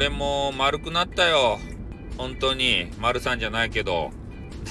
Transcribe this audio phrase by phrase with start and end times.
[0.00, 1.58] 俺も丸くなったよ。
[2.16, 2.90] 本当に。
[2.98, 4.10] 丸さんじゃないけど。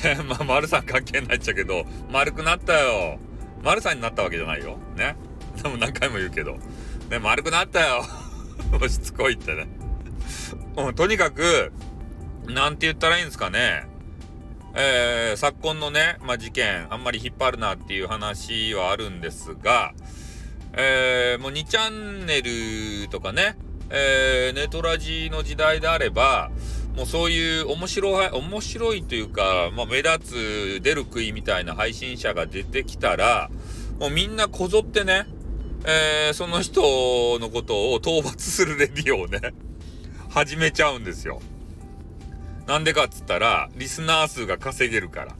[0.03, 3.19] ね、まあ、丸さん関係ないっちゃけど、丸くなったよ。
[3.63, 4.79] 丸さんになったわけじゃないよ。
[4.95, 5.15] ね。
[5.61, 6.57] でも何回も言うけど。
[7.11, 8.03] ね、丸くなったよ。
[8.89, 9.67] しつこいってね。
[10.77, 11.71] うん、とにかく、
[12.47, 13.83] なんて言ったらいいんですかね。
[14.73, 19.93] えー、昨今のね、まあ、事件、あんまり引っ張るなっていう話はあるんですが、
[20.73, 23.57] えー、もう2チャンネルとかね、
[23.89, 26.51] えー、ネトラジの時代であれば、
[26.95, 33.49] もうそういう面白い、面白いというか、まあ、目立つ出る杭みたいな配信者が出てきたら、
[33.99, 35.27] もうみんなこぞってね、
[35.85, 39.53] えー、その人のことを討伐するレディオをね、
[40.29, 41.41] 始めちゃうんですよ。
[42.67, 45.35] なんでかっつったら、リスナー数が稼げるから。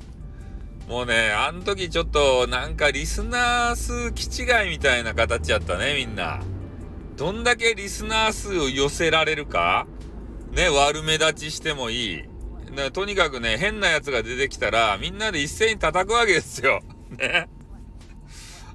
[0.87, 6.41] もうね、あの時ちょっとなんかリスナー数気違いみたいな形やったね、みんな。
[7.19, 9.87] どんだけリスナー数を寄せられるか
[10.53, 12.23] ね、悪目立ちしてもいい。
[12.93, 16.79] とにかくね、変なやつが出てきたら、みんなで一斉に叩くわけですよ。
[17.19, 17.49] ね。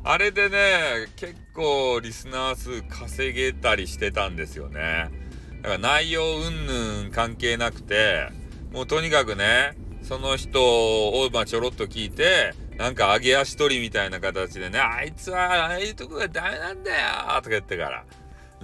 [0.04, 5.08] あれでね、結構リスナー数稼げたりしてたんですよね。
[5.62, 8.28] だから内容云々関係なくて、
[8.72, 10.60] もうとにかくね、その人
[11.08, 18.04] をまあちょろっと聞いて、なんか上げ足取りみたいな形でね、あいつはああいうとこがダメなんだよとか言ってから、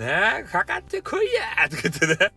[0.01, 2.33] ねかかってこいやとか言ってね、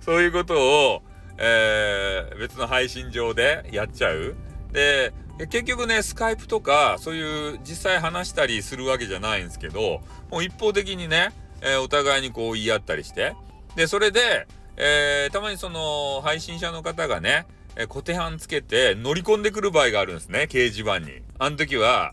[0.00, 0.54] そういうこと
[0.94, 1.02] を、
[1.36, 4.36] えー、別の配信上でやっちゃう。
[4.72, 11.30] で、結局ね、スカイプとか、そういう実際話したりするわけじゃないんですけど、もう一方的にね、
[11.62, 13.34] えー、お互いにこう言い合ったりして、
[13.74, 21.22] で、それで、えー、たまにその配信者の方がね、えー、固定版つけて乗り込んでくる場合があるんですね、掲示板に。
[21.38, 22.12] あの時は、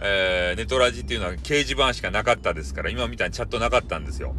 [0.00, 4.34] えー、ネトラジっていうのは掲示板しかなかったですから、今みたいにチャットなかったんですよ。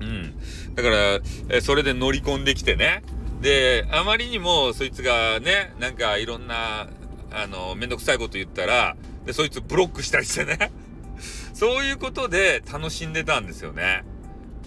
[0.00, 0.34] うん。
[0.74, 3.02] だから、えそれで乗り込んできてね。
[3.40, 6.88] で、あまりにもそいつがね、なんかいろんな
[7.30, 10.72] あの、めんどくさいこと言ったら、で、そいつブロックしたりしてね。
[11.52, 14.04] そういうことで楽しんでたんですよね。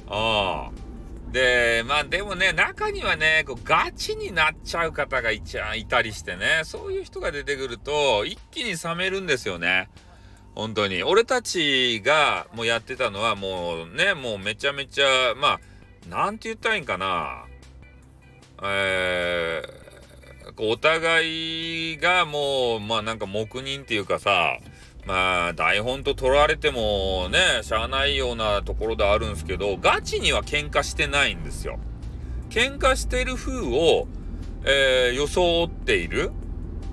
[0.08, 1.32] ああ。
[1.32, 9.90] で、まあでもね、中にはね、こうガチになっちゃう方がいちゃいたりしてね、そういう人が出てくると、一気に冷めるんですよね。
[10.56, 11.04] 本当に。
[11.04, 15.60] 俺たちがもうやってたのはもうね、もうめちゃめちゃ、まあ、
[16.10, 17.46] なんて言ったらいいんかな。
[18.62, 24.58] えー、お互いがもう、まあなんか黙認っていうかさ、
[25.06, 31.80] まあ台本と取られてもね、しゃあないようなところであるんですけど、ガチには喧嘩してないんですよ。
[32.50, 34.08] 喧嘩してる風を、
[34.66, 36.32] えー、装っている。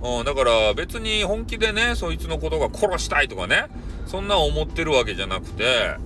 [0.03, 3.67] うん、だから別に本気でね、そいつのことが殺したいとかね、
[4.07, 5.97] そんな思ってるわけじゃなくて、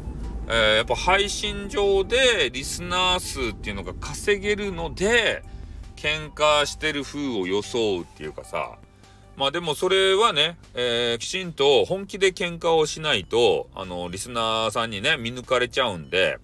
[0.48, 5.42] えー、やっぱ配信上でリスナー数っていうのが稼げるので、
[6.00, 8.78] 喧嘩してる風を装うっていうかさ
[9.36, 16.38] まあでもそれはね、えー、きちんと本気で喧嘩をしないとあのリスナーさんにね見抜かれちゃうんで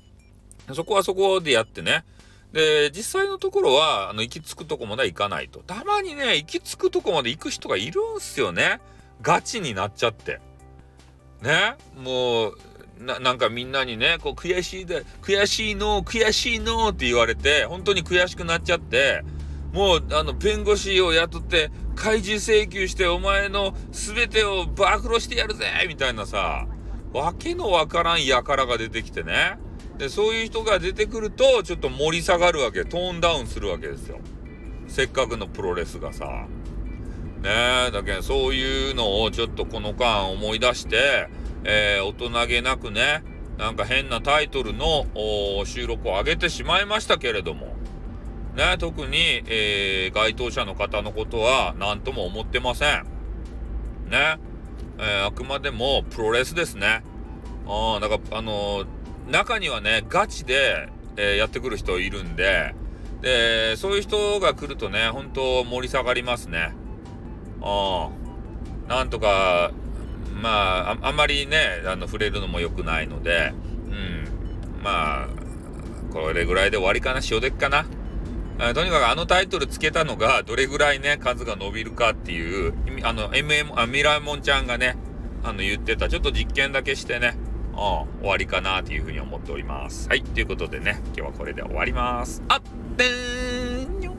[0.74, 2.04] そこはそこでやってね
[2.56, 5.60] で実際のところはあの行き着くとこまで行かないと。
[5.60, 8.80] たまにね行き着くとこまで行く人がいるんすよね。
[9.20, 10.40] ガチになっちゃって。
[11.42, 11.76] ね。
[11.96, 12.58] もう
[12.98, 19.22] ななんかみんなにねこう悔しいで悔しいの悔しいのって言われて本当に悔しくなっちゃって
[19.76, 26.66] もう、あの、弁護士を雇って、開示請求して、お前の全てを暴露してやるぜみたいなさ、
[27.12, 29.58] わけのわからん輩が出てきてね。
[29.98, 34.18] で、そういう人が出てくると、ちょっと盛り下がるわけ、トーンダウンするわけですよ。
[34.88, 36.46] せっかくのプロレスがさ。
[37.42, 41.28] ねえ、だけどそういうのをちょっとこの間思い出して、
[41.64, 43.22] えー、大人げなくね、
[43.58, 45.06] なんか変なタイトルの
[45.64, 47.74] 収録を上げてしまいましたけれども、
[48.54, 53.04] ね、特に、えー、該当者の方のことは何とも思ってません。
[54.10, 54.38] ね。
[54.98, 57.02] えー、あくまでもプロレスですね。
[57.66, 58.86] あだから、あのー、
[59.28, 62.74] 中にはね、ガチで、えー、やってくる人いるんで、
[63.22, 66.74] で、そういう人が来るとね、本当盛り下がりますね。
[67.62, 68.10] あ
[68.88, 69.72] なんとか、
[70.40, 73.52] まあ、あんまりね、あの、触れるのも良くないので、
[73.88, 74.82] うん。
[74.82, 75.28] まあ、
[76.12, 77.86] これぐらいで終わりかな塩でっかな
[78.74, 84.96] とにかくあのタイトルつけたのがどれぐらいね、数が伸びるかっていう、あの、MM、あミラモンちゃんがね、
[85.42, 87.36] あの言ってた、ちょっと実験だけしてね、
[87.76, 90.08] 終わりかなというふうに思っております。
[90.08, 92.42] はい、ということでね、今日はこれで終わります。
[92.48, 92.60] あっ
[92.96, 94.16] てーんよ